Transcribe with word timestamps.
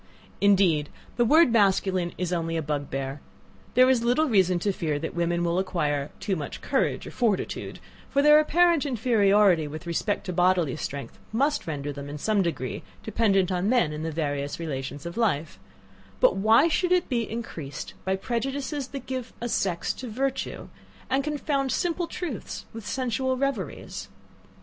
Indeed 0.41 0.89
the 1.15 1.25
word 1.25 1.51
masculine 1.51 2.11
is 2.17 2.33
only 2.33 2.57
a 2.57 2.63
bugbear: 2.63 3.21
there 3.75 3.87
is 3.87 4.01
little 4.03 4.27
reason 4.27 4.57
to 4.57 4.71
fear 4.71 4.97
that 4.97 5.13
women 5.13 5.43
will 5.43 5.59
acquire 5.59 6.09
too 6.19 6.35
much 6.35 6.59
courage 6.59 7.05
or 7.05 7.11
fortitude; 7.11 7.77
for 8.09 8.23
their 8.23 8.39
apparent 8.39 8.83
inferiority 8.83 9.67
with 9.67 9.85
respect 9.85 10.25
to 10.25 10.33
bodily 10.33 10.75
strength, 10.75 11.19
must 11.31 11.67
render 11.67 11.93
them, 11.93 12.09
in 12.09 12.17
some 12.17 12.41
degree, 12.41 12.81
dependent 13.03 13.51
on 13.51 13.69
men 13.69 13.93
in 13.93 14.01
the 14.01 14.11
various 14.11 14.59
relations 14.59 15.05
of 15.05 15.17
life; 15.17 15.59
but 16.19 16.35
why 16.35 16.67
should 16.67 16.91
it 16.91 17.07
be 17.07 17.29
increased 17.29 17.93
by 18.03 18.15
prejudices 18.15 18.87
that 18.87 19.05
give 19.05 19.33
a 19.39 19.47
sex 19.47 19.93
to 19.93 20.07
virtue, 20.09 20.67
and 21.11 21.23
confound 21.23 21.71
simple 21.71 22.07
truths 22.07 22.65
with 22.73 22.87
sensual 22.87 23.37
reveries? 23.37 24.09